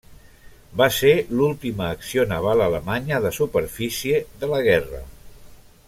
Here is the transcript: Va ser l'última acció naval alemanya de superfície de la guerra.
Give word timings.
Va 0.81 0.85
ser 0.95 1.11
l'última 1.41 1.89
acció 1.97 2.25
naval 2.31 2.65
alemanya 2.69 3.21
de 3.27 3.33
superfície 3.39 4.23
de 4.43 4.51
la 4.55 4.65
guerra. 4.71 5.05